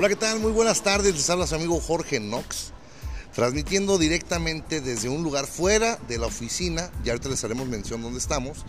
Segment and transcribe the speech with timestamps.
[0.00, 0.38] Hola, ¿qué tal?
[0.38, 1.12] Muy buenas tardes.
[1.12, 2.70] Les habla su amigo Jorge Knox,
[3.34, 6.88] transmitiendo directamente desde un lugar fuera de la oficina.
[7.02, 8.64] Ya ahorita les haremos mención dónde estamos,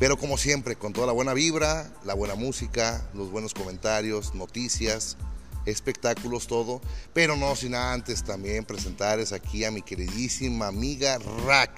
[0.00, 5.16] pero como siempre, con toda la buena vibra, la buena música, los buenos comentarios, noticias,
[5.64, 6.80] espectáculos, todo.
[7.12, 11.70] Pero no sin antes también presentarles aquí a mi queridísima amiga Rack.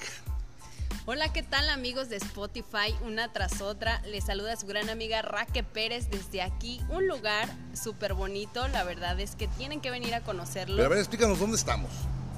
[1.08, 2.92] Hola, ¿qué tal amigos de Spotify?
[3.04, 7.48] Una tras otra, les saluda su gran amiga Raque Pérez desde aquí, un lugar
[7.80, 10.74] súper bonito, la verdad es que tienen que venir a conocerlo.
[10.74, 11.92] Pero a ver, explícanos dónde estamos.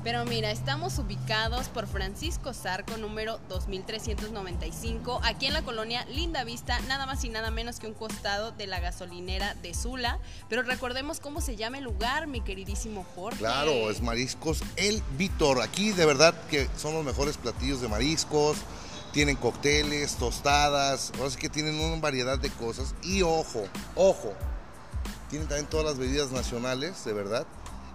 [0.08, 6.80] Pero mira, estamos ubicados por Francisco Zarco, número 2395, aquí en la colonia Linda Vista,
[6.88, 10.18] nada más y nada menos que un costado de la gasolinera de Sula.
[10.48, 13.36] Pero recordemos cómo se llama el lugar, mi queridísimo Jorge.
[13.36, 15.60] Claro, es Mariscos El Víctor.
[15.60, 18.56] Aquí de verdad que son los mejores platillos de mariscos.
[19.12, 22.94] Tienen cócteles, tostadas, ahora sí que tienen una variedad de cosas.
[23.02, 23.62] Y ojo,
[23.94, 24.32] ojo,
[25.28, 27.46] tienen también todas las bebidas nacionales, de verdad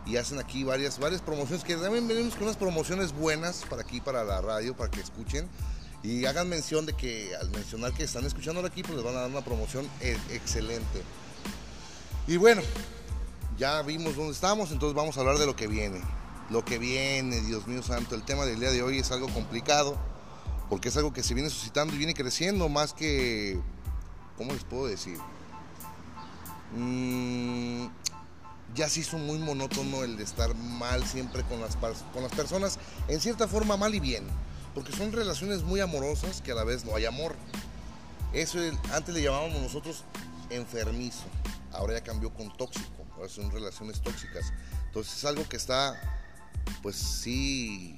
[0.05, 4.01] y hacen aquí varias, varias promociones que también venimos con unas promociones buenas para aquí,
[4.01, 5.47] para la radio, para que escuchen
[6.03, 9.21] y hagan mención de que al mencionar que están escuchando aquí, pues les van a
[9.21, 11.01] dar una promoción e, excelente.
[12.27, 12.61] Y bueno,
[13.57, 16.01] ya vimos dónde estamos, entonces vamos a hablar de lo que viene.
[16.49, 19.97] Lo que viene, Dios mío santo, el tema del día de hoy es algo complicado,
[20.69, 23.57] porque es algo que se viene suscitando y viene creciendo más que,
[24.37, 25.17] ¿cómo les puedo decir?
[26.75, 27.87] Mmm
[28.75, 32.79] ya se hizo muy monótono el de estar mal siempre con las, con las personas,
[33.07, 34.25] en cierta forma mal y bien,
[34.73, 37.35] porque son relaciones muy amorosas que a la vez no hay amor.
[38.33, 38.59] Eso
[38.91, 40.03] antes le llamábamos nosotros
[40.49, 41.25] enfermizo,
[41.71, 44.51] ahora ya cambió con tóxico, ahora son relaciones tóxicas.
[44.87, 45.99] Entonces es algo que está,
[46.81, 47.95] pues sí,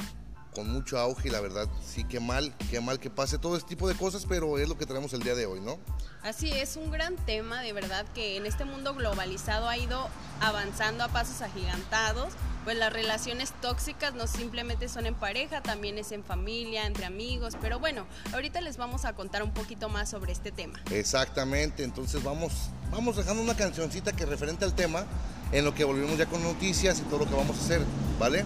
[0.56, 3.70] con mucho auge y la verdad, sí, qué mal, qué mal que pase todo este
[3.70, 5.78] tipo de cosas, pero es lo que tenemos el día de hoy, ¿no?
[6.24, 10.08] Así es, un gran tema, de verdad, que en este mundo globalizado ha ido
[10.40, 12.34] avanzando a pasos agigantados,
[12.64, 17.56] pues las relaciones tóxicas no simplemente son en pareja, también es en familia, entre amigos,
[17.62, 20.82] pero bueno, ahorita les vamos a contar un poquito más sobre este tema.
[20.90, 22.54] Exactamente, entonces vamos,
[22.90, 25.06] vamos dejando una cancioncita que referente al tema,
[25.52, 27.82] en lo que volvemos ya con noticias y todo lo que vamos a hacer,
[28.20, 28.46] ¿vale?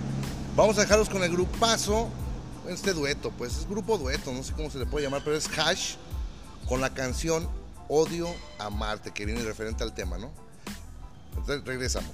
[0.55, 2.09] Vamos a dejarlos con el grupazo,
[2.67, 5.47] este dueto, pues es grupo dueto, no sé cómo se le puede llamar, pero es
[5.57, 5.95] Hash
[6.67, 7.47] con la canción
[7.87, 8.27] Odio
[8.59, 10.31] a Marte, que viene referente al tema, ¿no?
[11.35, 12.11] Entonces regresamos.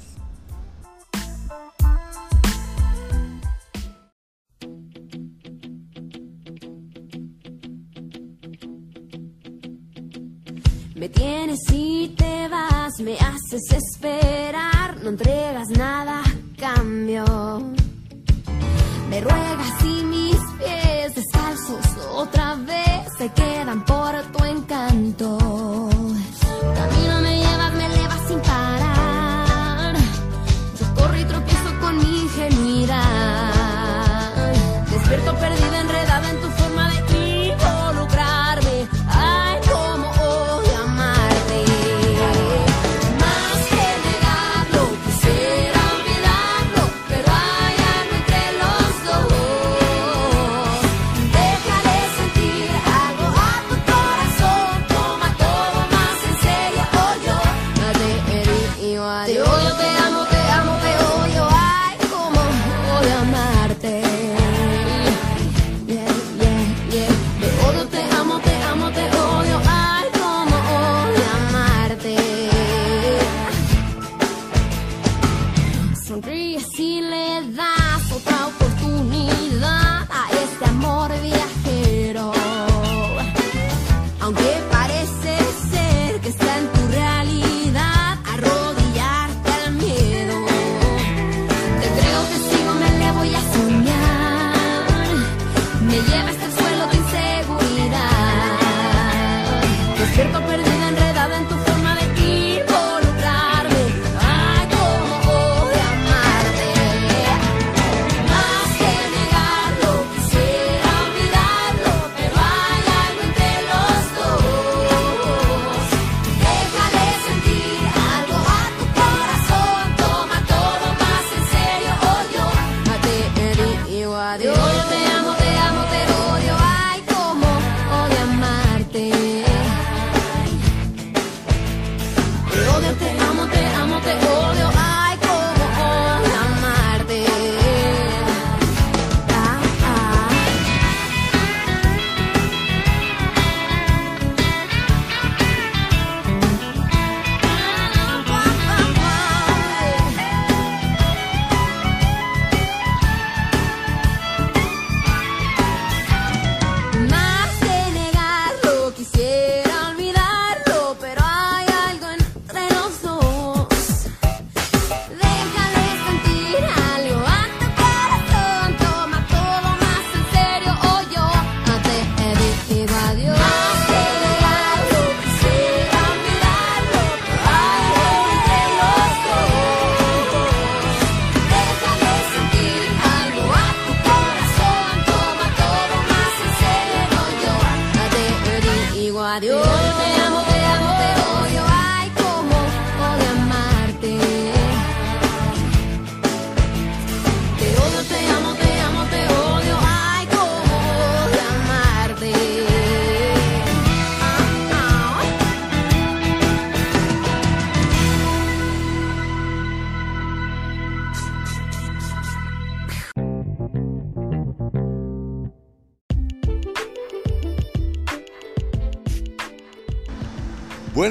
[10.96, 16.23] Me tienes y te vas, me haces esperar, no entregas nada,
[16.57, 17.75] cambio.
[19.15, 25.37] Me y mis pies descalzos otra vez se quedan por tu encanto.
[26.75, 27.21] Camino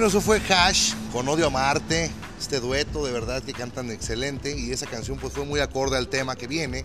[0.04, 4.54] Bueno, eso fue Hash con Odio a Marte, este dueto de verdad que cantan excelente
[4.54, 6.84] y esa canción pues fue muy acorde al tema que viene,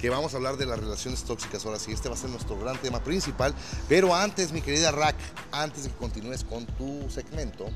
[0.00, 1.64] que vamos a hablar de las relaciones tóxicas.
[1.64, 3.54] Ahora sí, este va a ser nuestro gran tema principal,
[3.88, 5.14] pero antes mi querida Rack,
[5.52, 7.66] antes de que continúes con tu segmento,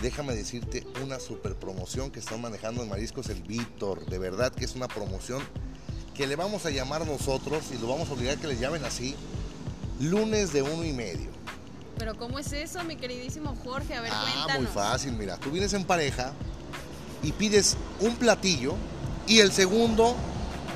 [0.00, 4.64] déjame decirte una super promoción que están manejando en Mariscos el Víctor, de verdad que
[4.64, 5.42] es una promoción
[6.14, 8.84] que le vamos a llamar nosotros y lo vamos a obligar a que le llamen
[8.84, 9.16] así,
[9.98, 11.40] lunes de uno y medio.
[12.00, 13.94] Pero ¿cómo es eso, mi queridísimo Jorge?
[13.94, 14.62] A ver, Ah, cuéntanos.
[14.62, 16.32] muy fácil, mira, tú vienes en pareja
[17.22, 18.74] y pides un platillo
[19.26, 20.16] y el segundo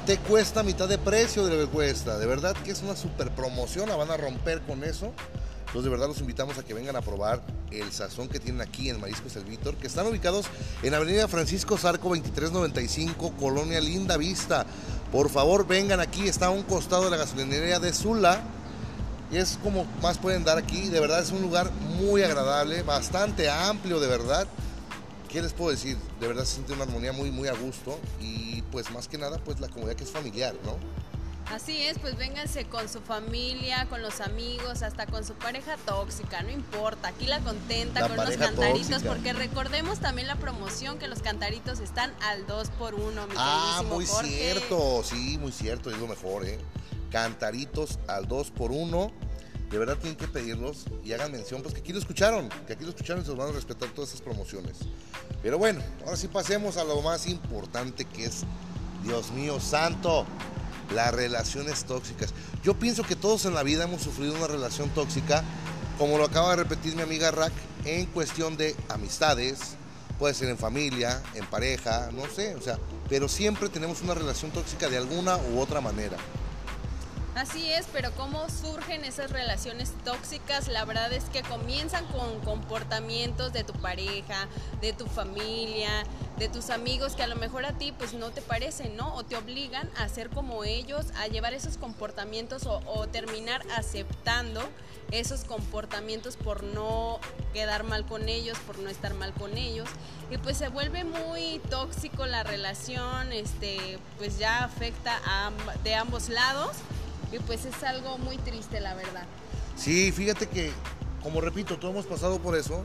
[0.05, 2.19] te cuesta mitad de precio de lo que cuesta.
[2.19, 5.15] De verdad que es una super promoción, la van a romper con eso.
[5.61, 8.91] Entonces de verdad los invitamos a que vengan a probar el sazón que tienen aquí
[8.91, 10.45] en Mariscos El Víctor, que están ubicados
[10.83, 14.67] en Avenida Francisco Zarco 2395, Colonia Linda Vista.
[15.11, 18.43] Por favor, vengan aquí, está a un costado de la gasolinería de Zula.
[19.35, 20.89] Y es como más pueden dar aquí.
[20.91, 24.47] De verdad es un lugar muy agradable, bastante amplio, de verdad.
[25.29, 25.99] ¿Qué les puedo decir?
[26.21, 27.99] De verdad se siente una armonía muy, muy a gusto.
[28.21, 30.77] Y pues más que nada, pues la comunidad que es familiar, ¿no?
[31.53, 36.43] Así es, pues vénganse con su familia, con los amigos, hasta con su pareja tóxica,
[36.45, 37.09] no importa.
[37.09, 39.11] Aquí la contenta La con pareja cantaritos, tóxica.
[39.13, 43.83] porque recordemos también la promoción que los cantaritos están al 2 por 1 mi Ah,
[43.91, 44.31] muy Jorge.
[44.31, 45.03] cierto.
[45.05, 45.91] Sí, muy cierto.
[45.91, 46.59] Es lo mejor, ¿eh?
[47.11, 49.13] Cantaritos al 2 por 1
[49.75, 52.85] De verdad tienen que pedirlos y hagan mención, pues que aquí lo escucharon, que aquí
[52.85, 54.77] lo escucharon y se van a respetar todas esas promociones.
[55.43, 58.45] Pero bueno, ahora sí pasemos a lo más importante que es,
[59.03, 60.27] Dios mío santo,
[60.95, 62.33] las relaciones tóxicas.
[62.63, 65.43] Yo pienso que todos en la vida hemos sufrido una relación tóxica,
[65.99, 67.53] como lo acaba de repetir mi amiga Rack,
[67.85, 69.75] en cuestión de amistades,
[70.21, 72.79] puede ser en familia, en pareja, no sé, o sea,
[73.09, 76.17] pero siempre tenemos una relación tóxica de alguna u otra manera.
[77.35, 80.69] Así es, pero ¿cómo surgen esas relaciones tóxicas?
[80.69, 84.47] La verdad es que comienzan con comportamientos de tu pareja,
[84.81, 86.05] de tu familia,
[86.39, 89.13] de tus amigos que a lo mejor a ti pues no te parecen, ¿no?
[89.17, 94.63] O te obligan a ser como ellos, a llevar esos comportamientos o, o terminar aceptando
[95.11, 97.19] esos comportamientos por no
[97.53, 99.89] quedar mal con ellos, por no estar mal con ellos.
[100.31, 105.51] Y pues se vuelve muy tóxico la relación, este, pues ya afecta a
[105.83, 106.77] de ambos lados.
[107.35, 109.25] Y pues es algo muy triste, la verdad.
[109.77, 110.71] Sí, fíjate que,
[111.21, 112.85] como repito, todos hemos pasado por eso.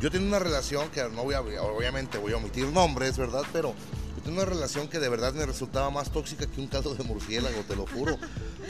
[0.00, 3.42] Yo tengo una relación que no voy obviamente voy a omitir nombres, ¿verdad?
[3.52, 3.74] Pero
[4.16, 7.04] yo tengo una relación que de verdad me resultaba más tóxica que un caldo de
[7.04, 8.16] murciélago, te lo juro.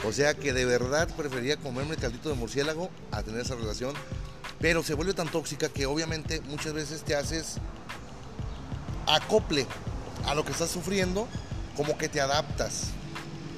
[0.05, 3.93] O sea que de verdad prefería comerme el caldito de murciélago a tener esa relación.
[4.59, 7.55] Pero se vuelve tan tóxica que obviamente muchas veces te haces
[9.07, 9.65] acople
[10.25, 11.25] a lo que estás sufriendo,
[11.77, 12.91] como que te adaptas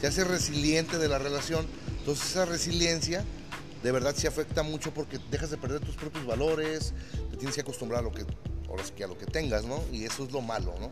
[0.01, 1.65] te hace resiliente de la relación.
[1.99, 3.23] Entonces esa resiliencia
[3.83, 6.93] de verdad sí afecta mucho porque dejas de perder tus propios valores,
[7.31, 9.83] te tienes que acostumbrar a lo que, a lo que tengas, ¿no?
[9.91, 10.89] Y eso es lo malo, ¿no?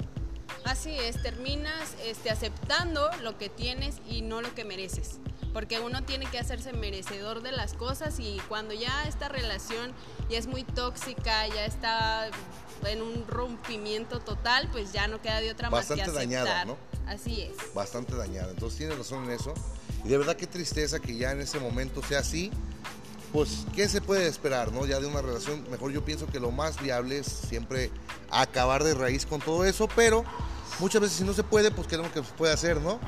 [0.63, 5.17] Así es, terminas este, aceptando lo que tienes y no lo que mereces.
[5.53, 9.93] Porque uno tiene que hacerse merecedor de las cosas y cuando ya esta relación
[10.29, 12.29] ya es muy tóxica, ya está
[12.85, 16.45] en un rompimiento total, pues ya no queda de otra más que Bastante aceptar.
[16.45, 16.77] dañada, ¿no?
[17.07, 17.73] Así es.
[17.73, 18.51] Bastante dañada.
[18.51, 19.53] Entonces tienes razón en eso.
[20.03, 22.51] Y de verdad qué tristeza que ya en ese momento sea así.
[23.31, 24.85] Pues, ¿qué se puede esperar, no?
[24.85, 27.91] Ya de una relación, mejor yo pienso que lo más viable es siempre
[28.29, 30.23] acabar de raíz con todo eso, pero
[30.79, 32.99] muchas veces si no se puede, pues queremos que se pueda hacer, ¿no?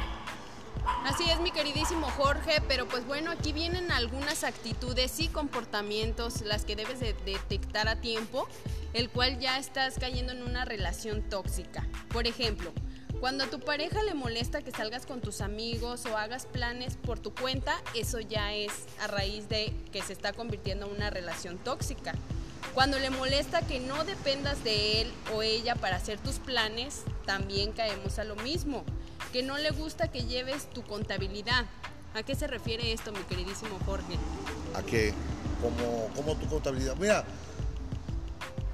[1.05, 6.65] Así es, mi queridísimo Jorge, pero pues bueno, aquí vienen algunas actitudes y comportamientos las
[6.65, 8.47] que debes de detectar a tiempo,
[8.93, 11.87] el cual ya estás cayendo en una relación tóxica.
[12.09, 12.73] Por ejemplo,
[13.19, 17.19] cuando a tu pareja le molesta que salgas con tus amigos o hagas planes por
[17.19, 18.71] tu cuenta, eso ya es
[19.01, 22.13] a raíz de que se está convirtiendo en una relación tóxica.
[22.73, 27.71] Cuando le molesta que no dependas de él o ella para hacer tus planes, también
[27.71, 28.83] caemos a lo mismo.
[29.33, 31.65] Que no le gusta que lleves tu contabilidad.
[32.13, 34.17] ¿A qué se refiere esto, mi queridísimo Jorge?
[34.77, 35.13] a que
[35.61, 36.95] como, como tu contabilidad.
[36.97, 37.23] Mira,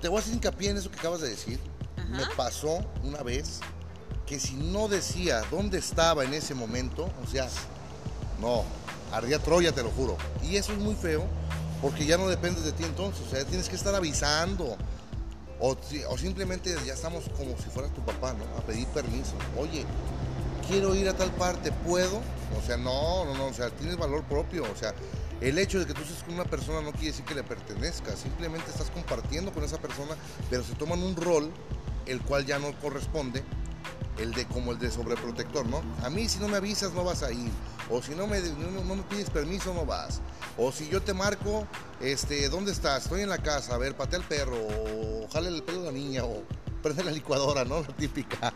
[0.02, 1.60] te voy a hacer hincapié en eso que acabas de decir.
[1.98, 2.10] Ajá.
[2.10, 3.62] Me pasó una vez
[4.26, 7.48] que si no decía dónde estaba en ese momento, o sea,
[8.40, 8.64] no,
[9.12, 10.18] ardía Troya, te lo juro.
[10.44, 11.26] Y eso es muy feo
[11.82, 14.78] porque ya no dependes de ti entonces, o sea, tienes que estar avisando.
[15.60, 15.78] O,
[16.10, 18.44] o simplemente ya estamos como si fueras tu papá, ¿no?
[18.58, 19.34] A pedir permiso.
[19.58, 19.86] Oye,
[20.68, 22.22] quiero ir a tal parte, ¿puedo?
[22.58, 24.94] O sea, no, no, no, o sea, tienes valor propio, o sea,
[25.42, 28.16] el hecho de que tú estés con una persona no quiere decir que le pertenezca,
[28.16, 30.16] simplemente estás compartiendo con esa persona,
[30.50, 31.52] pero se toman un rol
[32.06, 33.44] el cual ya no corresponde
[34.18, 35.82] el de como el de sobreprotector, ¿no?
[36.04, 37.52] A mí si no me avisas no vas a ir,
[37.90, 40.22] o si no me, no, me pides permiso no vas,
[40.58, 41.68] o si yo te marco,
[42.02, 43.04] este, ¿dónde estás?
[43.04, 45.92] Estoy en la casa, a ver, patea el perro, o jale el pelo a la
[45.92, 46.44] niña, o
[46.82, 47.82] prende la licuadora, ¿no?
[47.88, 48.54] La típica.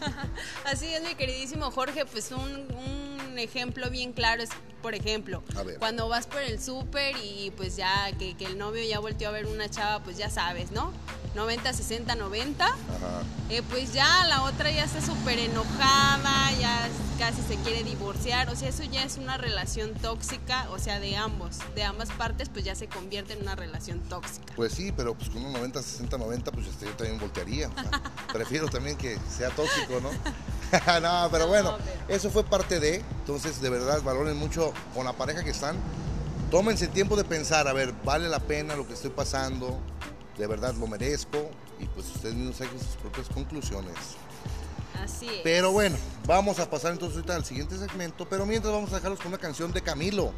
[0.64, 4.50] Así es, mi queridísimo Jorge, pues un, un ejemplo bien claro es,
[4.82, 5.42] por ejemplo,
[5.78, 9.32] cuando vas por el súper y pues ya que, que el novio ya volteó a
[9.32, 10.92] ver una chava, pues ya sabes, ¿no?
[11.34, 12.64] 90, 60, 90.
[12.64, 12.76] Ajá.
[13.50, 16.88] Eh, pues ya la otra ya está súper enojada, ya
[17.18, 21.16] casi se quiere divorciar, o sea, eso ya es una relación tóxica, o sea, de
[21.16, 24.54] ambos, de ambas partes, pues ya se convierte en una relación tóxica.
[24.56, 27.68] Pues sí, pero pues con un 90, 60, 90, pues este, yo también voltearía.
[27.68, 28.02] o sea,
[28.32, 30.10] prefiero también que sea tóxico, ¿no?
[31.00, 33.02] no, pero bueno, No, pero- eso fue parte de.
[33.26, 35.76] Entonces, de verdad, valoren mucho con la pareja que están.
[36.48, 39.80] Tómense el tiempo de pensar, a ver, vale la pena lo que estoy pasando,
[40.38, 43.96] de verdad lo merezco, y pues ustedes mismos saquen sus propias conclusiones.
[45.02, 45.40] Así es.
[45.42, 49.18] Pero bueno, vamos a pasar entonces ahorita al siguiente segmento, pero mientras vamos a dejarlos
[49.18, 50.32] con una canción de Camilo.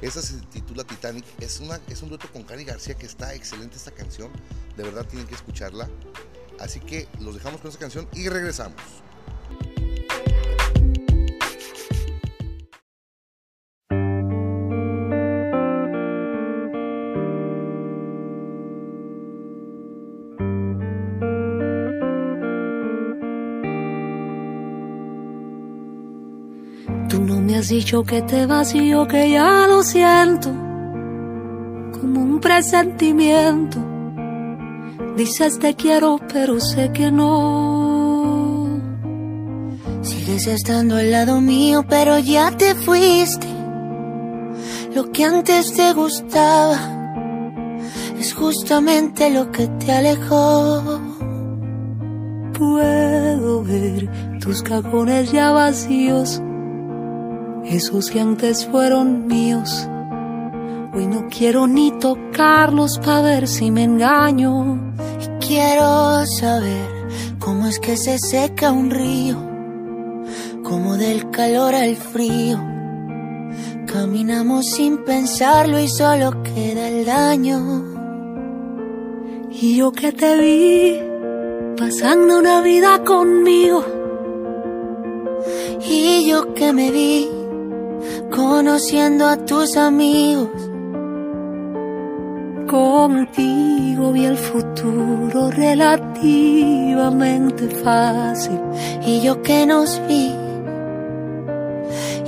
[0.00, 3.76] Esta se titula Titanic, es, una, es un dueto con Cari García que está excelente
[3.76, 4.30] esta canción,
[4.74, 5.86] de verdad tienen que escucharla.
[6.58, 8.80] Así que los dejamos con esta canción y regresamos.
[27.72, 28.46] Dicho que te
[28.86, 33.78] yo que ya lo siento, como un presentimiento.
[35.16, 38.78] Dices te quiero, pero sé que no.
[40.02, 43.48] Sigues estando al lado mío, pero ya te fuiste.
[44.94, 46.78] Lo que antes te gustaba
[48.20, 51.00] es justamente lo que te alejó.
[52.52, 54.10] Puedo ver
[54.40, 56.42] tus cajones ya vacíos,
[57.72, 59.88] esos que antes fueron míos.
[60.94, 64.94] Hoy no quiero ni tocarlos para ver si me engaño.
[65.20, 66.86] Y quiero saber
[67.38, 69.36] cómo es que se seca un río,
[70.62, 72.58] como del calor al frío.
[73.86, 77.84] Caminamos sin pensarlo y solo queda el daño.
[79.50, 81.00] Y yo que te vi
[81.78, 83.84] pasando una vida conmigo.
[85.88, 87.31] Y yo que me vi
[88.34, 90.48] conociendo a tus amigos.
[92.66, 98.58] Contigo vi el futuro relativamente fácil.
[99.06, 100.32] Y yo que nos vi,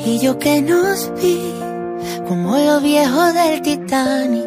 [0.04, 1.40] y yo que nos vi,
[2.28, 4.44] como los viejos del Titanic.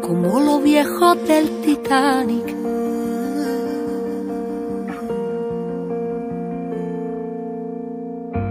[0.00, 2.63] Como los viejos del Titanic.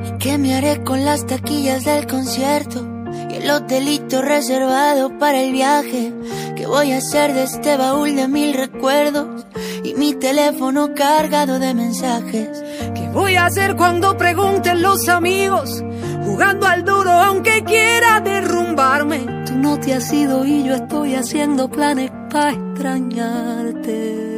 [0.06, 2.86] ¿Y qué me haré con las taquillas del concierto?
[3.30, 6.14] Y el hotelito reservado para el viaje.
[6.56, 9.46] ¿Qué voy a hacer de este baúl de mil recuerdos?
[9.84, 12.64] Y mi teléfono cargado de mensajes.
[12.96, 15.84] ¿Qué voy a hacer cuando pregunten los amigos?
[16.26, 19.44] Jugando al duro aunque quiera derrumbarme.
[19.46, 24.34] Tú no te has ido y yo estoy haciendo planes para extrañarte.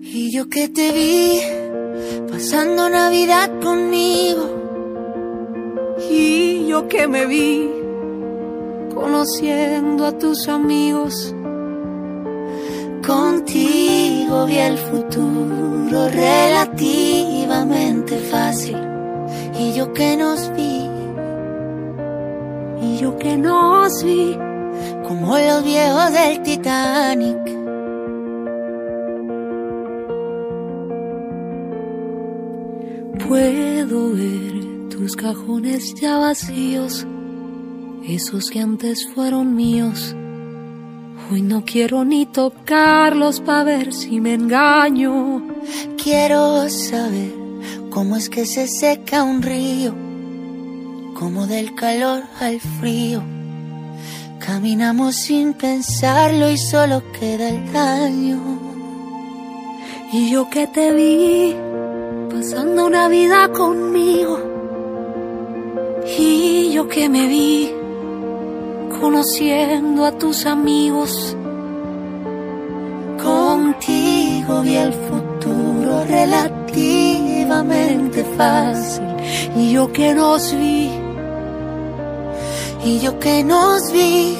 [0.00, 1.63] Y yo que te vi
[2.34, 4.42] pasando Navidad conmigo.
[6.10, 7.70] Y yo que me vi
[8.92, 11.32] conociendo a tus amigos.
[13.06, 18.78] Contigo vi el futuro relativamente fácil.
[19.56, 20.90] Y yo que nos vi
[22.82, 24.36] Y yo que nos vi
[25.06, 27.63] como los viejos del Titanic.
[33.34, 37.04] Puedo ver tus cajones ya vacíos,
[38.06, 40.14] esos que antes fueron míos.
[41.28, 45.48] Hoy no quiero ni tocarlos para ver si me engaño.
[46.00, 47.34] Quiero saber
[47.90, 49.92] cómo es que se seca un río,
[51.18, 53.20] como del calor al frío.
[54.38, 58.60] Caminamos sin pensarlo y solo queda el daño.
[60.12, 61.63] Y yo que te vi
[62.34, 64.38] pasando una vida conmigo.
[66.18, 67.72] Y yo que me vi
[69.00, 71.36] conociendo a tus amigos.
[73.22, 79.04] Contigo vi el futuro relativamente fácil.
[79.56, 80.90] Y yo que nos vi
[82.84, 84.36] Y yo que nos vi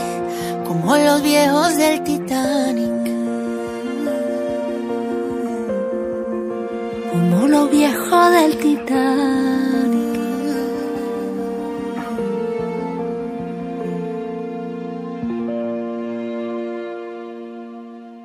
[0.66, 3.03] como los viejos del Titanic.
[7.68, 10.14] Viejo del Titanic.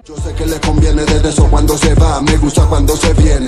[0.05, 3.47] Yo sé que le conviene desde eso cuando se va, me gusta cuando se viene.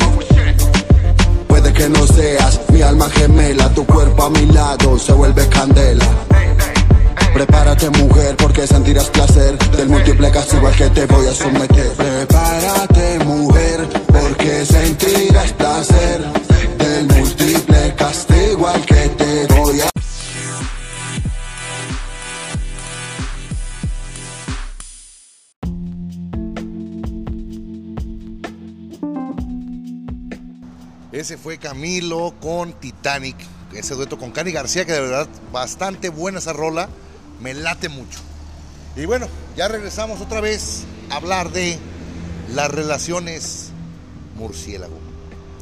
[1.47, 6.05] Puede que no seas mi alma gemela, tu cuerpo a mi lado se vuelve candela.
[7.33, 9.57] Prepárate mujer porque sentirás placer.
[9.77, 11.91] Del múltiple castigo al que te voy a someter.
[11.93, 16.21] Prepárate mujer porque sentirás placer.
[16.77, 19.91] Del múltiple castigo al que te voy a
[31.11, 33.35] Ese fue Camilo con Titanic,
[33.75, 36.89] ese dueto con Cani García, que de verdad bastante buena esa rola,
[37.41, 38.19] me late mucho.
[38.95, 41.77] Y bueno, ya regresamos otra vez a hablar de
[42.53, 43.69] las relaciones
[44.35, 44.97] murciélago,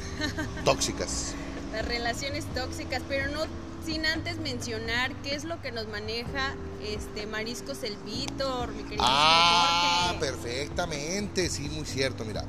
[0.65, 1.33] tóxicas.
[1.73, 3.41] Las relaciones tóxicas, pero no
[3.85, 9.03] sin antes mencionar qué es lo que nos maneja este Mariscos el Víctor, mi querido
[9.07, 10.19] Ah, Jorge.
[10.31, 12.43] perfectamente, sí, muy cierto, mira.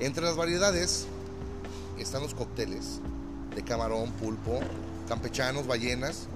[0.00, 1.06] Entre las variedades
[1.98, 3.00] están los cócteles
[3.54, 4.60] de camarón, pulpo,
[5.08, 6.26] campechanos, ballenas.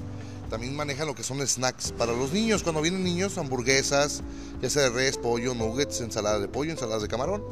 [0.48, 2.62] También manejan lo que son snacks para los niños.
[2.62, 4.22] Cuando vienen niños, hamburguesas,
[4.62, 7.44] ya sea de res, pollo, nuggets, ensalada de pollo, ensaladas de camarón.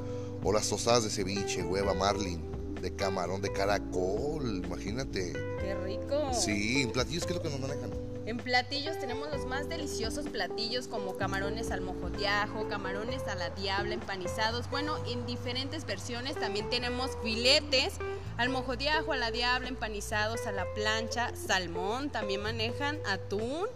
[0.42, 2.40] O las tostadas de ceviche, hueva, marlin,
[2.80, 5.32] de camarón, de caracol, imagínate.
[5.32, 6.32] Qué rico.
[6.32, 7.90] Sí, en platillos, ¿qué es lo que nos manejan?
[8.26, 13.36] En platillos tenemos los más deliciosos platillos como camarones al mojo de ajo, camarones a
[13.36, 14.68] la diabla empanizados.
[14.68, 17.94] Bueno, en diferentes versiones también tenemos filetes
[18.36, 23.66] al mojo de ajo, a la diabla empanizados a la plancha, salmón, también manejan atún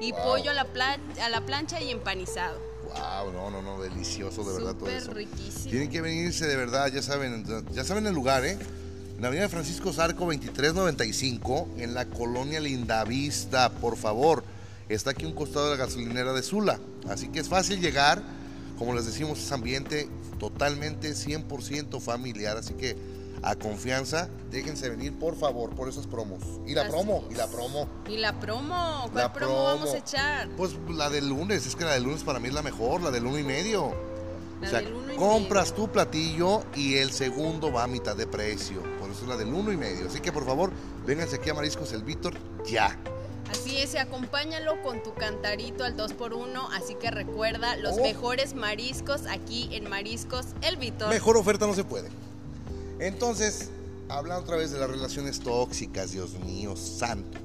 [0.00, 0.22] y Wow.
[0.22, 2.58] pollo a la, pla- a la plancha y empanizado.
[2.84, 5.12] Wow, no, no, no, delicioso, de verdad todo Súper eso.
[5.14, 5.70] riquísimo.
[5.70, 8.58] Tienen que venirse de verdad, ya saben, ya saben el lugar, ¿eh?
[9.16, 14.42] En la avenida Francisco Zarco 2395, en la colonia Lindavista, por favor.
[14.88, 16.80] Está aquí a un costado de la gasolinera de Sula.
[17.08, 18.22] Así que es fácil llegar.
[18.78, 22.56] Como les decimos, es ambiente totalmente 100% familiar.
[22.56, 22.96] Así que
[23.42, 26.42] a confianza, déjense venir, por favor, por esas promos.
[26.66, 27.34] Y la Así promo, es.
[27.34, 27.88] y la promo.
[28.08, 29.08] ¿Y la promo?
[29.12, 30.48] ¿Cuál La promo, vamos a echar?
[30.56, 33.10] Pues la del lunes, es que la del lunes para mí es la mejor, la
[33.10, 33.94] del uno y medio.
[34.60, 38.14] La o sea, del uno y compras tu platillo y el segundo va a mitad
[38.14, 38.82] de precio.
[39.00, 40.06] Por eso es la del uno y medio.
[40.08, 40.70] Así que por favor,
[41.06, 42.34] vénganse aquí a Mariscos el Víctor
[42.66, 42.98] ya.
[43.50, 48.02] Así es, y acompáñalo con tu cantarito al 2x1, así que recuerda los Oh.
[48.02, 51.08] mejores mariscos aquí en Mariscos El Vitor.
[51.08, 52.10] Mejor oferta no se puede.
[53.00, 53.70] Entonces,
[54.10, 57.38] hablando otra vez de las relaciones tóxicas, Dios mío, santo.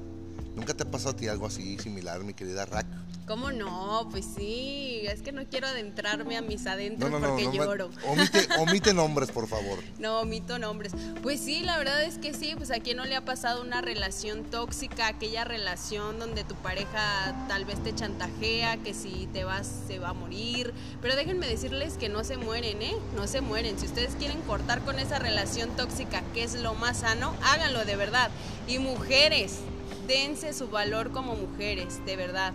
[0.54, 2.86] ¿Nunca te ha pasado a ti algo así similar, mi querida Rack?
[3.26, 4.06] ¿Cómo no?
[4.12, 7.64] Pues sí, es que no quiero adentrarme a mis adentros No, no, no, porque no,
[7.64, 7.90] lloro.
[8.06, 9.78] omite, omite nombres, por favor.
[9.98, 10.92] No, omito nombres.
[11.24, 13.80] Pues sí, la verdad es que sí, pues a quién no le ha pasado una
[13.80, 19.68] relación tóxica, aquella relación donde tu pareja tal vez te chantajea, que si te vas
[19.88, 20.72] se va a morir.
[21.02, 22.94] Pero déjenme decirles que no se mueren, ¿eh?
[23.16, 23.76] No se mueren.
[23.76, 27.96] Si ustedes quieren cortar con esa relación tóxica, que es lo más sano, háganlo de
[27.96, 28.30] verdad.
[28.68, 29.58] Y mujeres,
[30.06, 32.52] dense su valor como mujeres, de verdad.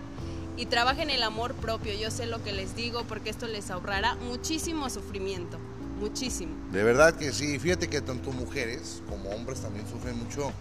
[0.61, 4.13] Y trabajen el amor propio, yo sé lo que les digo porque esto les ahorrará
[4.13, 5.57] muchísimo sufrimiento,
[5.99, 6.53] muchísimo.
[6.71, 10.51] De verdad que sí, fíjate que tanto mujeres como hombres también sufren mucho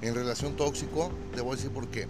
[0.00, 1.10] en relación tóxico.
[1.34, 2.06] Te voy a decir por qué.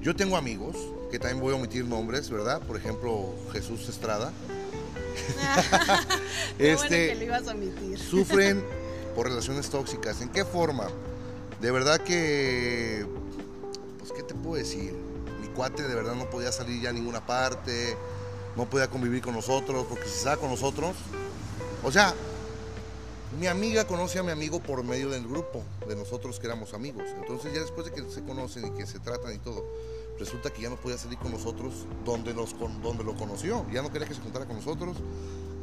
[0.00, 0.74] Yo tengo amigos,
[1.10, 2.62] que también voy a omitir nombres, ¿verdad?
[2.62, 4.32] Por ejemplo, Jesús Estrada.
[6.56, 7.98] Qué bueno Este, que lo ibas a omitir.
[7.98, 8.64] sufren
[9.14, 10.22] por relaciones tóxicas.
[10.22, 10.86] ¿En qué forma?
[11.60, 13.04] De verdad que,
[13.98, 15.03] pues, ¿qué te puedo decir?
[15.54, 17.96] Cuate de verdad no podía salir ya a ninguna parte,
[18.56, 20.94] no podía convivir con nosotros, porque si estaba con nosotros,
[21.82, 22.14] o sea,
[23.38, 27.02] mi amiga conoce a mi amigo por medio del grupo, de nosotros que éramos amigos.
[27.20, 29.64] Entonces ya después de que se conocen y que se tratan y todo,
[30.18, 33.66] resulta que ya no podía salir con nosotros donde, con- donde lo conoció.
[33.72, 34.96] Ya no quería que se juntara con nosotros,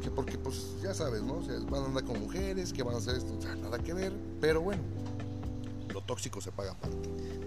[0.02, 1.34] que porque pues ya sabes, ¿no?
[1.34, 4.12] O van a andar con mujeres, que van a hacer esto, nada que ver.
[4.40, 4.82] Pero bueno,
[5.92, 6.96] lo tóxico se paga aparte.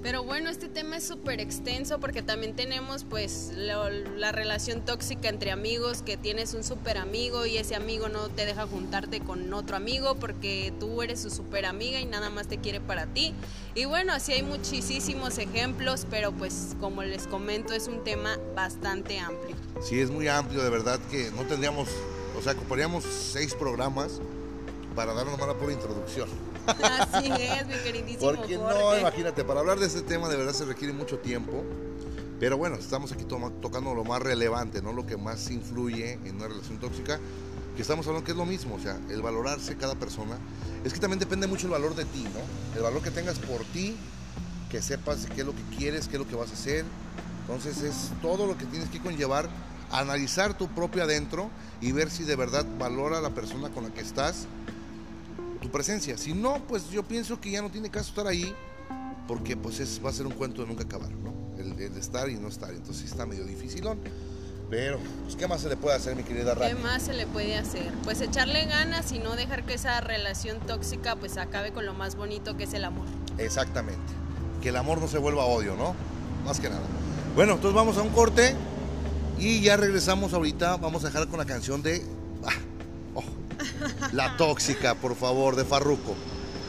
[0.02, 5.30] Pero bueno, este tema es súper extenso porque también tenemos pues lo- la relación tóxica
[5.30, 9.52] entre amigos, que tienes un súper amigo y ese amigo no te deja juntarte con
[9.52, 13.34] otro amigo porque tú eres su súper amiga y nada más te quiere para ti.
[13.74, 19.18] Y bueno, así hay muchísimos ejemplos, pero pues como les comento es un tema bastante
[19.18, 19.56] amplio.
[19.82, 21.90] Sí, es muy amplio, de verdad que no tendríamos,
[22.38, 24.22] o sea, ocuparíamos seis programas
[24.96, 26.30] para dar una mala por introducción.
[26.68, 29.02] Así es, mi queridísimo Porque no, Jorge.
[29.02, 31.64] imagínate, para hablar de este tema de verdad se requiere mucho tiempo.
[32.40, 34.92] Pero bueno, estamos aquí toma- tocando lo más relevante, ¿no?
[34.92, 37.20] Lo que más influye en una relación tóxica.
[37.76, 40.38] que estamos hablando que es lo mismo, o sea, el valorarse cada persona.
[40.86, 42.40] Es que también depende mucho el valor de ti, ¿no?
[42.78, 43.98] El valor que tengas por ti,
[44.70, 46.86] que sepas qué es lo que quieres, qué es lo que vas a hacer.
[47.42, 49.50] Entonces es todo lo que tienes que conllevar,
[49.92, 51.50] analizar tu propio adentro
[51.82, 54.48] y ver si de verdad valora la persona con la que estás
[55.62, 56.18] tu presencia.
[56.18, 58.54] Si no, pues yo pienso que ya no tiene caso estar ahí,
[59.28, 61.34] porque pues es, va a ser un cuento de nunca acabar, ¿no?
[61.58, 62.72] El, el estar y no estar.
[62.72, 64.00] Entonces está medio dificilón.
[64.70, 66.82] Pero, pues, ¿qué más se le puede hacer, mi querida ¿Qué Rani?
[66.82, 67.92] más se le puede hacer?
[68.04, 72.16] Pues echarle ganas y no dejar que esa relación tóxica pues acabe con lo más
[72.16, 73.06] bonito que es el amor.
[73.38, 74.02] Exactamente.
[74.64, 75.94] Que el amor no se vuelva odio, ¿no?
[76.46, 76.82] Más que nada.
[77.36, 78.56] Bueno, entonces vamos a un corte
[79.38, 80.78] y ya regresamos ahorita.
[80.78, 82.04] Vamos a dejar con la canción de
[82.44, 82.50] ah,
[83.16, 83.24] oh,
[84.12, 86.16] La Tóxica, por favor, de Farruko.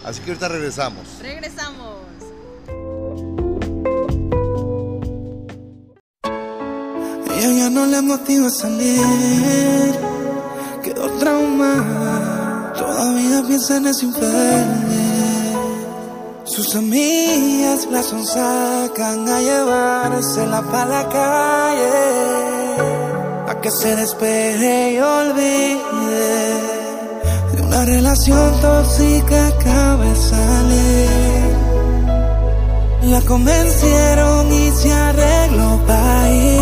[0.04, 1.18] Así que ahorita regresamos.
[1.20, 1.96] Regresamos.
[7.36, 9.94] Ella ya no le motiva a salir,
[10.82, 14.96] quedó traumada, todavía piensa en ese infeliz.
[16.44, 22.55] Sus amigas la sonsacan a llevársela para la calle, a
[23.66, 25.80] que se despeje y olvide
[27.52, 31.56] de una relación tóxica acaba de salir.
[33.02, 36.56] La convencieron y se arregló para ir.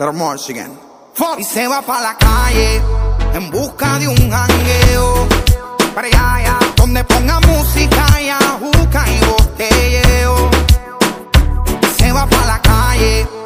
[0.00, 0.72] Again.
[1.36, 2.80] Y se va para la calle
[3.34, 5.28] en busca de un jangueo.
[5.94, 10.50] Para allá, allá, donde ponga música y ajuca y botelleo.
[11.82, 13.41] Y se va para la calle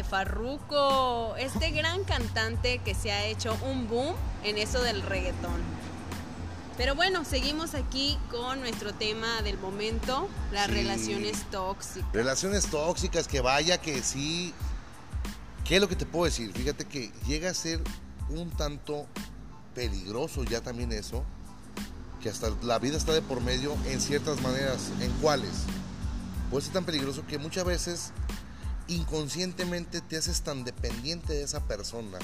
[0.00, 5.60] De Farruko, este gran cantante que se ha hecho un boom en eso del reggaetón.
[6.78, 10.72] Pero bueno, seguimos aquí con nuestro tema del momento, las Sí.
[10.72, 12.10] relaciones tóxicas.
[12.14, 14.54] Relaciones tóxicas, que vaya que sí.
[15.66, 16.50] ¿Qué es lo que te puedo decir?
[16.54, 17.82] Fíjate que llega a ser
[18.30, 19.06] un tanto
[19.74, 21.26] peligroso ya también eso.
[22.22, 24.90] que hasta la vida está de por medio en ciertas maneras.
[25.00, 25.64] ¿En cuáles?
[26.50, 28.12] Puede ser tan peligroso que muchas veces
[28.90, 32.18] inconscientemente te haces tan dependiente de esa persona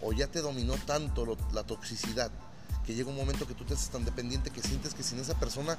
[0.00, 2.30] o ya te dominó tanto la toxicidad
[2.84, 5.34] que llega un momento que tú te haces tan dependiente que sientes que sin esa
[5.38, 5.78] persona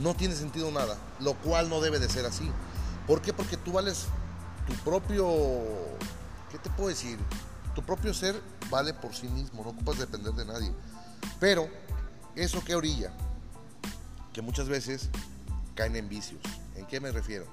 [0.00, 2.48] no tiene sentido nada, lo cual no debe de ser así.
[3.06, 3.32] ¿Por qué?
[3.32, 4.06] Porque tú vales
[4.66, 5.26] tu propio,
[6.50, 7.18] ¿qué te puedo decir?
[7.74, 10.72] Tu propio ser vale por sí mismo, no ocupas depender de nadie.
[11.40, 11.68] Pero,
[12.34, 13.12] ¿eso qué orilla?
[14.32, 15.08] Que muchas veces
[15.74, 16.40] caen en vicios.
[16.74, 17.46] ¿En qué me refiero?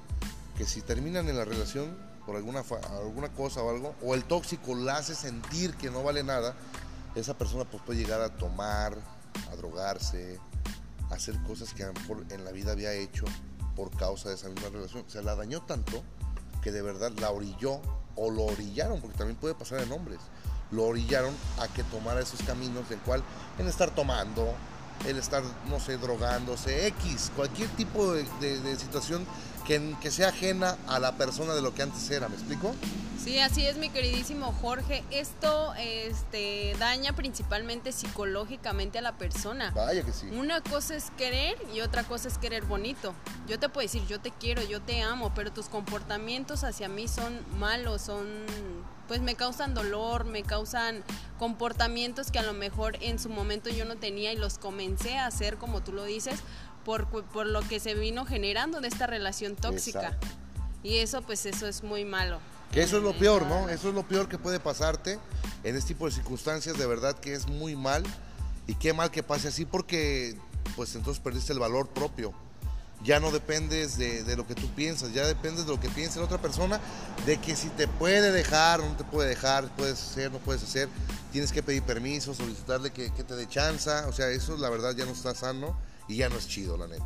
[0.58, 2.64] Que si terminan en la relación por alguna,
[3.02, 6.56] alguna cosa o algo, o el tóxico la hace sentir que no vale nada,
[7.16, 8.98] esa persona pues puede llegar a tomar,
[9.52, 10.40] a drogarse,
[11.10, 11.84] a hacer cosas que
[12.30, 13.26] en la vida había hecho
[13.76, 15.04] por causa de esa misma relación.
[15.08, 16.04] O sea, la dañó tanto
[16.62, 17.82] que de verdad la orilló
[18.16, 20.20] o lo orillaron, porque también puede pasar en hombres,
[20.72, 23.22] lo orillaron a que tomara esos caminos del cual
[23.60, 24.54] en estar tomando,
[25.06, 29.26] el estar, no sé, drogándose, X, cualquier tipo de situación
[29.64, 32.74] que, que sea ajena a la persona de lo que antes era, ¿me explico?
[33.24, 35.02] Sí, así es mi queridísimo Jorge.
[35.10, 39.72] Esto este, daña principalmente psicológicamente a la persona.
[39.72, 40.28] Vaya que sí.
[40.34, 43.14] Una cosa es querer y otra cosa es querer bonito.
[43.48, 47.08] Yo te puedo decir, yo te quiero, yo te amo, pero tus comportamientos hacia mí
[47.08, 48.28] son malos, son,
[49.08, 51.02] pues me causan dolor, me causan
[51.40, 55.28] comportamientos que a lo mejor en su momento yo no tenía y los comencé a
[55.28, 56.42] hacer, como tú lo dices,
[56.84, 57.08] por,
[57.46, 60.08] lo que se vino generando de esta relación tóxica.
[60.08, 60.28] Exacto.
[60.84, 62.40] Y eso, pues eso es muy malo.
[62.72, 63.70] Que eso es lo Eh, peor, ¿no?
[63.70, 65.20] Eso es lo peor que puede pasarte
[65.64, 68.04] en este tipo de circunstancias, de verdad que es muy mal.
[68.68, 70.38] Y qué mal que pase así porque
[70.76, 72.34] pues entonces perdiste el valor propio.
[73.04, 76.20] Ya no dependes de, de lo que tú piensas, ya dependes de lo que piensa
[76.20, 76.80] la otra persona,
[77.26, 80.64] de que si te puede dejar o no te puede dejar, puedes hacer, no puedes
[80.64, 80.88] hacer,
[81.34, 84.96] tienes que pedir permiso, solicitarle que, que te dé chanza, o sea, eso la verdad
[84.96, 85.76] ya no está sano
[86.08, 87.06] y ya no es chido, la neta.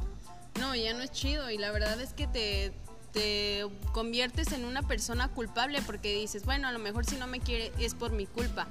[0.59, 2.73] No, ya no es chido y la verdad es que te,
[3.13, 7.39] te conviertes en una persona culpable porque dices, bueno, a lo mejor si no me
[7.39, 8.67] quiere es por mi culpa.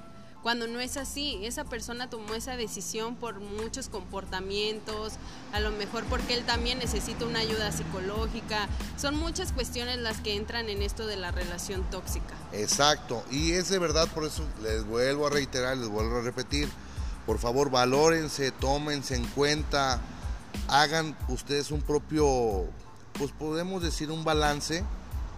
[0.47, 5.15] Cuando no es así, esa persona tomó esa decisión por muchos comportamientos,
[5.53, 8.69] a lo mejor porque él también necesita una ayuda psicológica.
[8.97, 12.37] Son muchas cuestiones las que entran en esto de la relación tóxica.
[12.53, 16.69] Exacto, y es de verdad, por eso les vuelvo a reiterar, les vuelvo a repetir,
[17.27, 20.01] por favor valórense, tómense en cuenta,
[20.69, 22.65] hagan ustedes un propio,
[23.19, 24.85] pues podemos decir un balance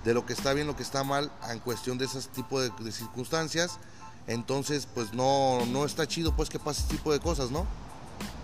[0.04, 2.70] de lo que está bien, lo que está mal en cuestión de ese tipo de,
[2.80, 3.78] de circunstancias,
[4.26, 7.66] entonces pues no, no está chido pues que pase este tipo de cosas, ¿no?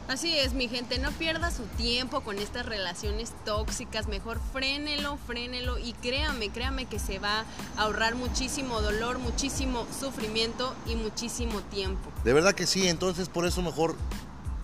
[0.09, 5.79] Así es, mi gente, no pierda su tiempo con estas relaciones tóxicas, mejor frénelo, frénelo
[5.79, 7.41] y créame, créame que se va
[7.79, 12.11] a ahorrar muchísimo dolor, muchísimo sufrimiento y muchísimo tiempo.
[12.23, 13.97] De verdad que sí, entonces por eso mejor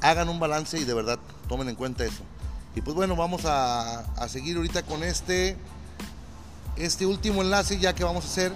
[0.03, 1.19] hagan un balance y de verdad
[1.51, 2.23] tomen en cuenta eso.
[2.77, 5.57] Y pues bueno, vamos a, a seguir ahorita con este,
[6.77, 8.53] este último enlace ya que vamos a hacer.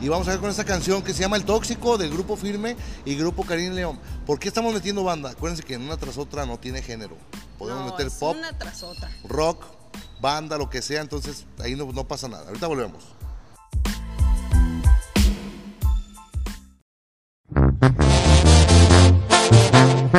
[0.00, 2.74] Y vamos a ver con esta canción que se llama El Tóxico del Grupo Firme
[3.04, 4.00] y Grupo Karim León.
[4.24, 5.28] ¿Por qué estamos metiendo banda?
[5.28, 7.18] Acuérdense que en una tras otra no tiene género.
[7.58, 9.10] Podemos No, meter es pop, una tras otra.
[9.28, 9.62] rock,
[10.22, 12.46] banda, lo que sea, entonces ahí no, no pasa nada.
[12.48, 13.04] Ahorita volvemos.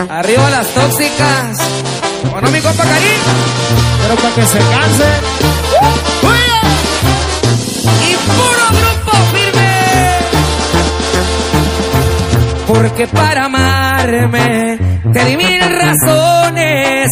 [0.09, 2.00] Arriba las tóxicas.
[2.29, 3.21] Bueno, mi compa Karim.
[4.01, 5.09] Pero para que se canse.
[8.07, 9.73] Y puro grupo firme.
[12.67, 14.77] Porque para amarme
[15.13, 17.09] te di mil razones.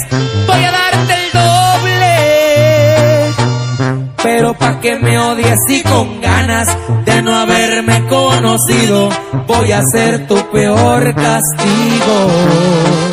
[0.47, 2.15] Voy a darte el doble.
[4.23, 6.67] Pero pa' que me odies y con ganas
[7.05, 9.09] de no haberme conocido,
[9.47, 13.08] voy a ser tu peor castigo.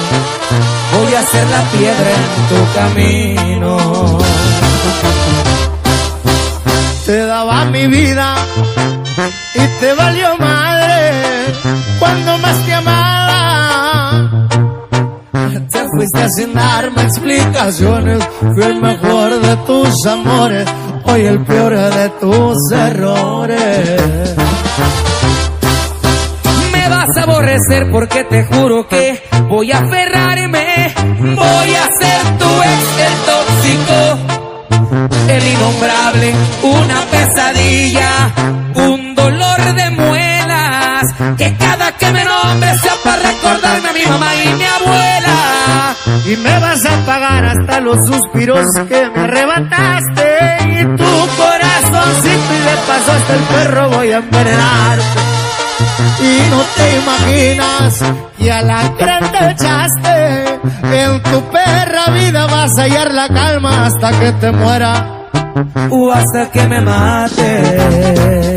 [1.16, 4.18] A la piedra en tu camino.
[7.07, 8.37] Te daba mi vida
[9.55, 11.12] y te valió madre
[11.98, 14.11] cuando más te amaba.
[15.70, 18.22] Te fuiste Sin darme explicaciones,
[18.55, 20.68] fui el mejor de tus amores,
[21.05, 24.45] hoy el peor de tus errores.
[27.16, 30.94] Aborrecer porque te juro que voy a aferrarme.
[31.18, 34.18] Voy a ser tu ex, el tóxico,
[35.29, 38.33] el innombrable, una pesadilla,
[38.74, 41.07] un dolor de muelas.
[41.38, 45.96] Que cada que me nombre sea para recordarme a mi mamá y mi abuela.
[46.26, 50.59] Y me vas a pagar hasta los suspiros que me arrebataste.
[50.81, 55.36] Y tu corazoncito y de paso hasta el perro voy a envenenarte.
[56.20, 58.02] Y no te imaginas
[58.38, 60.61] que a la gran te echaste.
[60.92, 65.12] En tu perra vida vas a hallar la calma hasta que te muera.
[65.90, 68.56] o hasta que me mate.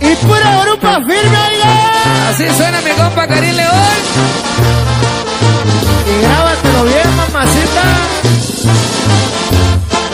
[0.00, 2.28] Y pura grupa firme, oiga.
[2.30, 3.98] Así suena mi compa Karim León.
[6.06, 7.82] Y grábatelo bien, mamacita.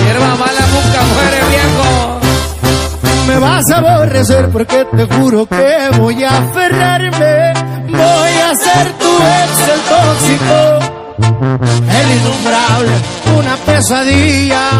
[0.05, 0.56] Hierba mala.
[3.37, 7.53] Me vas a aborrecer porque te juro que voy a aferrarme.
[7.87, 10.59] Voy a ser tu ex el tóxico,
[12.01, 12.93] el innombrable,
[13.39, 14.71] una pesadilla,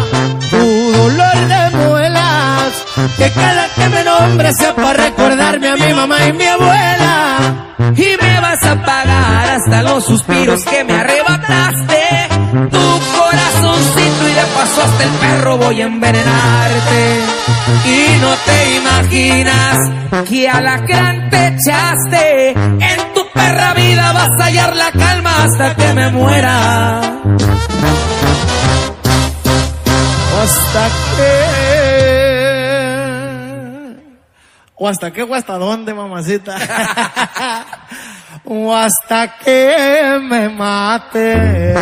[0.49, 2.73] tu dolor de muelas.
[3.15, 7.37] Que cada que me nombre sea para recordarme a mi mamá y mi abuela.
[7.95, 12.27] Y me vas a pagar hasta los suspiros que me arrebataste.
[12.71, 17.46] Tu corazoncito y de paso hasta el perro voy a envenenarte.
[17.85, 19.77] Y no te imaginas
[20.29, 22.51] que a la gran te echaste.
[22.51, 26.99] En tu perra vida vas a hallar la calma hasta que me muera.
[30.41, 31.67] Hasta que.
[34.75, 36.55] O hasta qué o hasta dónde, mamacita.
[38.45, 41.73] o hasta que me mate.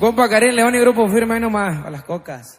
[0.00, 2.58] Compa Karim León y Grupo Firme ahí nomás, a las cocas.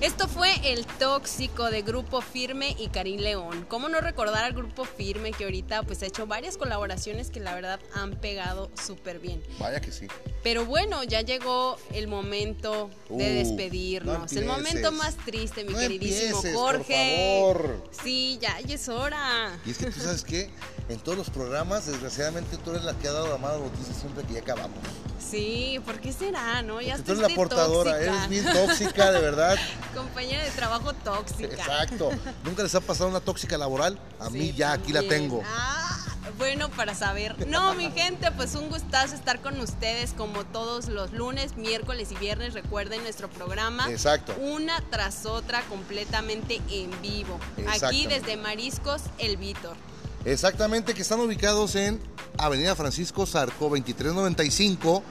[0.00, 3.66] Esto fue El Tóxico de Grupo Firme y Karim León.
[3.68, 7.54] ¿Cómo no recordar al Grupo Firme que ahorita pues ha hecho varias colaboraciones que la
[7.54, 9.42] verdad han pegado súper bien?
[9.58, 10.06] Vaya que sí.
[10.42, 14.32] Pero bueno, ya llegó el momento de Uh, despedirnos.
[14.32, 17.42] no el momento más triste, mi No queridísimo empieces, Jorge.
[17.44, 17.90] por favor.
[18.02, 19.58] Sí, ya, ya es hora.
[19.66, 20.48] Y es que tú sabes que
[20.90, 24.24] en todos los programas, desgraciadamente, tú eres la que ha dado la mala noticia siempre
[24.24, 24.78] que ya acabamos.
[25.18, 26.80] Sí, ¿por qué será, no?
[26.80, 28.12] Ya tú eres la portadora, tóxica.
[28.12, 29.56] eres bien tóxica, de verdad.
[29.94, 31.54] Compañera de trabajo tóxica.
[31.54, 32.10] Exacto.
[32.44, 33.98] ¿Nunca les ha pasado una tóxica laboral?
[34.18, 35.42] A mí ya, aquí la tengo.
[35.46, 35.96] Ah,
[36.38, 37.46] bueno, para saber.
[37.46, 42.16] No, mi gente, pues un gustazo estar con ustedes como todos los lunes, miércoles y
[42.16, 42.54] viernes.
[42.54, 43.88] Recuerden nuestro programa.
[43.90, 44.34] Exacto.
[44.40, 47.38] Una tras otra completamente en vivo.
[47.68, 49.76] Aquí desde Mariscos, El Vítor.
[50.24, 51.98] Exactamente, que están ubicados en
[52.36, 55.02] Avenida Francisco Zarco, 2395,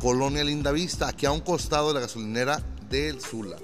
[0.00, 3.56] Colonia Lindavista, aquí a un costado de la gasolinera del Zula.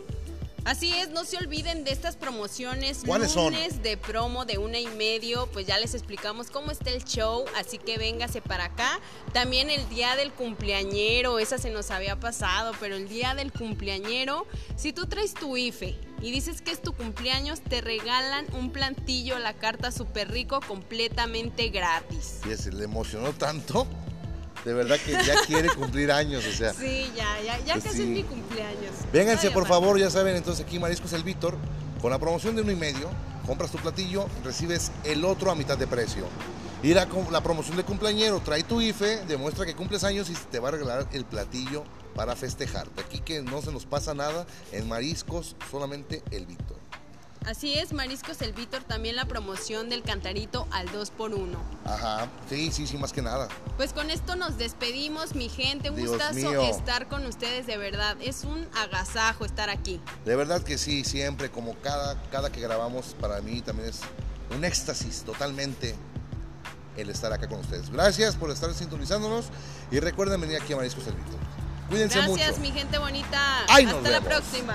[0.64, 3.02] Así es, no se olviden de estas promociones.
[3.04, 3.52] ¿Cuáles son?
[3.52, 7.44] lunes de promo de una y medio, pues ya les explicamos cómo está el show,
[7.54, 8.98] así que véngase para acá.
[9.34, 14.46] También el día del cumpleañero, esa se nos había pasado, pero el día del cumpleañero,
[14.76, 19.38] si tú traes tu IFE y dices que es tu cumpleaños, te regalan un plantillo,
[19.38, 22.40] la carta súper rico, completamente gratis.
[22.50, 23.86] Y se le emocionó tanto,
[24.64, 26.72] de verdad que ya quiere cumplir años, o sea.
[26.72, 28.02] Sí, ya, ya, ya Pues casi sí.
[28.02, 28.92] es mi cumpleaños.
[29.12, 31.56] Vénganse, por favor, ya saben, entonces aquí Mariscos El Víctor,
[32.00, 33.08] con la promoción de uno y medio,
[33.46, 36.24] compras tu platillo, recibes el otro a mitad de precio.
[36.82, 40.34] Ir a com- la promoción de cumpleañero, trae tu IFE, demuestra que cumples años y
[40.50, 41.84] te va a regalar el platillo
[42.14, 43.00] para festejarte.
[43.00, 46.76] Aquí que no se nos pasa nada, en Mariscos solamente El Víctor.
[47.46, 51.56] Así es, Mariscos El Vítor, también la promoción del cantarito al 2x1.
[51.84, 53.48] Ajá, sí, sí, sí, más que nada.
[53.76, 55.90] Pues con esto nos despedimos, mi gente.
[55.90, 56.62] Un Dios gustazo mío.
[56.62, 58.16] estar con ustedes, de verdad.
[58.20, 60.00] Es un agasajo estar aquí.
[60.24, 64.00] De verdad que sí, siempre, como cada, cada que grabamos, para mí también es
[64.56, 65.94] un éxtasis totalmente
[66.96, 67.90] el estar acá con ustedes.
[67.90, 69.46] Gracias por estar sintonizándonos
[69.90, 71.38] y recuerden venir aquí a Mariscos El Víctor.
[71.90, 72.60] Cuídense Gracias, mucho.
[72.62, 73.64] mi gente bonita.
[73.68, 74.28] Ay, Hasta la vemos.
[74.28, 74.74] próxima.